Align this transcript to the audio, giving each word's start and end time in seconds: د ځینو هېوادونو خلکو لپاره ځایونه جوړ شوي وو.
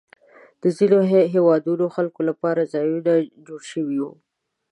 د 0.61 0.63
ځینو 0.77 0.99
هېوادونو 1.33 1.85
خلکو 1.95 2.21
لپاره 2.29 2.69
ځایونه 2.73 3.11
جوړ 3.47 3.61
شوي 3.71 3.97
وو. 4.01 4.13